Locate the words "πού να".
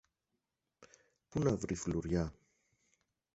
1.29-1.55